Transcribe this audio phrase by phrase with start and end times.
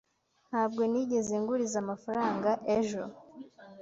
[0.49, 3.03] Ntabwo nigeze nguriza amafaranga ejo?